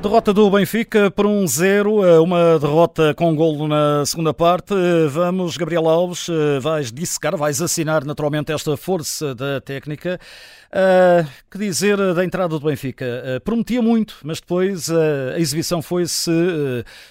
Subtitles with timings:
[0.00, 4.72] derrota do Benfica por um 0, eh, uma derrota com golo na segunda parte.
[4.72, 10.20] Eh, vamos, Gabriel Alves, eh, vais dissecar, vais assinar naturalmente esta força da técnica.
[10.68, 13.04] Uh, que dizer da entrada do Benfica?
[13.04, 16.30] Uh, prometia muito, mas depois uh, a exibição foi-se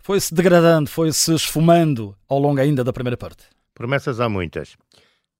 [0.00, 3.44] foi -se degradando, foi-se esfumando ao longo ainda da primeira parte.
[3.74, 4.76] Promessas há muitas.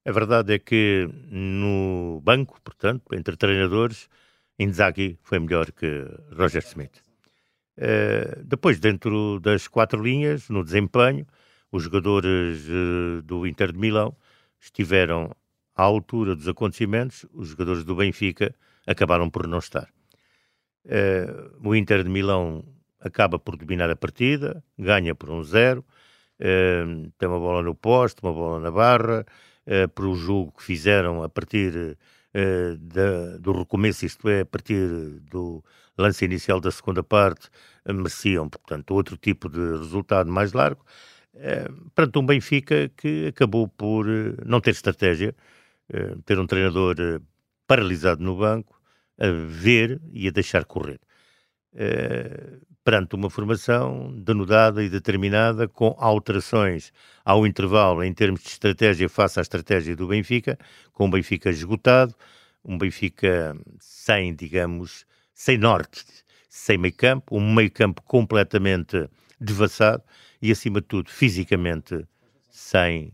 [0.06, 4.08] A verdade é que no banco, portanto, entre treinadores,
[4.58, 7.07] Inzaghi foi melhor que Roger Smith.
[7.78, 11.24] Uh, depois, dentro das quatro linhas, no desempenho,
[11.70, 14.16] os jogadores uh, do Inter de Milão
[14.60, 15.30] estiveram
[15.76, 18.52] à altura dos acontecimentos, os jogadores do Benfica
[18.84, 19.88] acabaram por não estar.
[20.84, 22.64] Uh, o Inter de Milão
[22.98, 25.84] acaba por dominar a partida, ganha por um zero,
[27.16, 29.24] tem uma bola no poste, uma bola na barra,
[29.94, 31.96] por o jogo que fizeram a partir
[32.80, 34.88] da, do recomeço, isto é, a partir
[35.30, 35.64] do
[35.96, 37.48] lance inicial da segunda parte,
[37.86, 40.84] uh, mereciam, portanto, outro tipo de resultado mais largo,
[41.34, 44.06] uh, perante um Benfica que acabou por
[44.46, 45.34] não ter estratégia,
[46.26, 46.96] ter um treinador
[47.66, 48.78] paralisado no banco,
[49.18, 51.00] a ver e a deixar correr.
[51.78, 56.90] Uh, perante uma formação denudada e determinada, com alterações
[57.22, 60.58] ao intervalo em termos de estratégia face à estratégia do Benfica,
[60.94, 62.14] com o Benfica esgotado,
[62.64, 66.02] um Benfica sem, digamos, sem norte,
[66.48, 69.06] sem meio campo, um meio campo completamente
[69.38, 70.02] devassado
[70.40, 72.06] e, acima de tudo, fisicamente
[72.50, 73.12] sem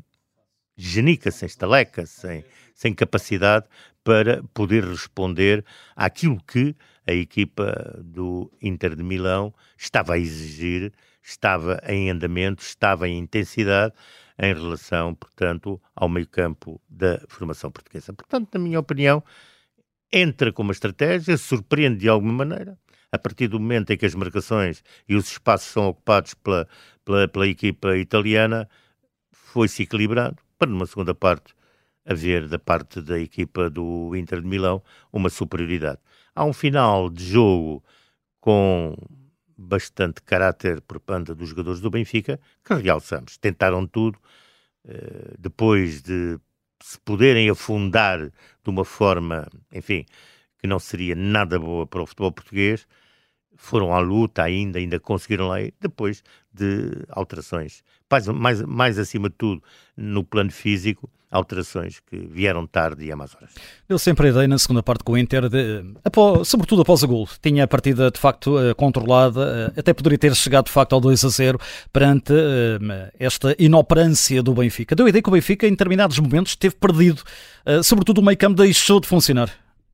[0.76, 2.44] genica, sem estaleca, sem,
[2.74, 3.66] sem capacidade
[4.02, 5.64] para poder responder
[5.96, 13.08] àquilo que a equipa do Inter de Milão estava a exigir, estava em andamento, estava
[13.08, 13.94] em intensidade
[14.38, 18.12] em relação, portanto, ao meio-campo da formação portuguesa.
[18.12, 19.22] Portanto, na minha opinião,
[20.12, 22.78] entra com uma estratégia, surpreende de alguma maneira,
[23.12, 26.68] a partir do momento em que as marcações e os espaços são ocupados pela,
[27.04, 28.68] pela, pela equipa italiana,
[29.30, 31.54] foi-se equilibrando para numa segunda parte
[32.06, 34.82] haver da parte da equipa do Inter de Milão
[35.12, 35.98] uma superioridade.
[36.34, 37.84] Há um final de jogo
[38.40, 38.96] com
[39.56, 44.18] bastante caráter por parte dos jogadores do Benfica, que realçamos, tentaram tudo,
[44.86, 46.38] eh, depois de
[46.82, 50.04] se poderem afundar de uma forma, enfim,
[50.58, 52.86] que não seria nada boa para o futebol português,
[53.56, 56.22] foram à luta ainda, ainda conseguiram lá depois
[56.52, 57.82] de alterações.
[58.10, 59.62] Mais, mais, mais acima de tudo,
[59.96, 63.50] no plano físico, alterações que vieram tarde e a más horas.
[63.88, 67.08] Eu sempre a ideia na segunda parte com o Inter, de, após, sobretudo após o
[67.08, 70.92] gol, tinha a partida de facto eh, controlada, eh, até poderia ter chegado de facto
[70.92, 71.58] ao 2 a 0
[71.92, 74.94] perante uh, esta inoperância do Benfica.
[74.94, 77.22] Deu a ideia que o Benfica em determinados momentos esteve perdido,
[77.82, 79.50] sobretudo o meio campo deixou de funcionar.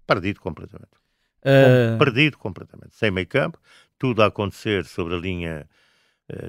[0.07, 1.01] Perdido completamente.
[1.43, 1.99] Uh...
[1.99, 3.59] Perdido completamente, sem meio campo,
[3.99, 5.69] tudo a acontecer sobre a linha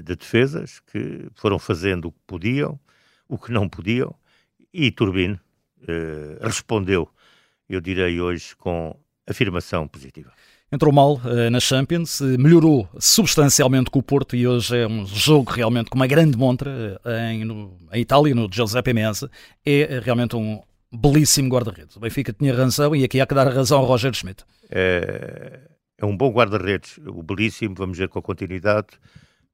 [0.04, 2.78] de defesas que foram fazendo o que podiam,
[3.28, 4.14] o que não podiam,
[4.72, 7.08] e Turbine uh, respondeu,
[7.68, 10.32] eu direi hoje, com afirmação positiva.
[10.70, 15.50] Entrou mal uh, na Champions, melhorou substancialmente com o Porto e hoje é um jogo
[15.50, 19.30] realmente com uma grande montra uh, em, no, em Itália, no Giuseppe Meazza.
[19.66, 21.96] É realmente um belíssimo guarda-redes.
[21.96, 24.44] O Benfica tinha razão e aqui há que dar razão ao Roger Schmidt.
[24.74, 25.60] É,
[25.98, 28.88] é um bom guarda-redes, o belíssimo, vamos ver com a continuidade,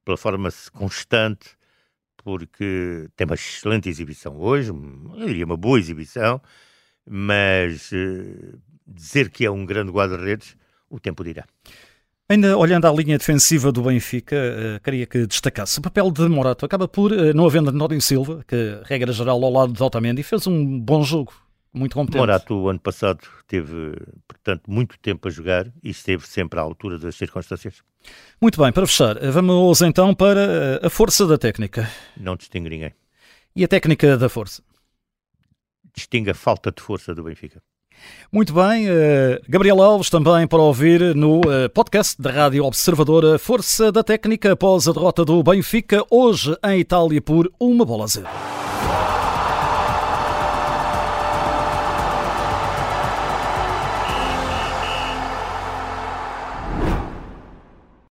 [0.04, 1.50] pela forma constante,
[2.16, 6.40] porque tem uma excelente exibição hoje, eu diria uma boa exibição,
[7.04, 10.56] mas uh, dizer que é um grande guarda-redes,
[10.88, 11.44] o tempo dirá.
[12.28, 16.64] Ainda olhando à linha defensiva do Benfica, uh, queria que destacasse o papel de Morato.
[16.64, 20.46] Acaba por, uh, não havendo António Silva, que regra geral ao lado de Otamendi, fez
[20.46, 21.32] um bom jogo
[21.72, 22.18] muito competente.
[22.18, 23.94] Morato, o ano passado, teve,
[24.26, 27.82] portanto, muito tempo a jogar e esteve sempre à altura das circunstâncias.
[28.40, 31.90] Muito bem, para fechar, vamos então para eh, a força da técnica.
[32.16, 32.92] Não distingue ninguém.
[33.54, 34.62] E a técnica da força?
[35.94, 37.60] Distingue a falta de força do Benfica.
[38.30, 43.90] Muito bem, uh, Gabriel Alves também para ouvir no uh, podcast da Rádio Observadora Força
[43.90, 48.67] da Técnica após a derrota do Benfica hoje em Itália por uma bola a zero.